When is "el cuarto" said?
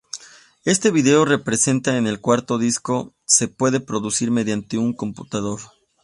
2.07-2.57